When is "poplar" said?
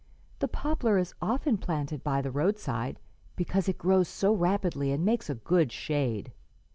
0.47-0.97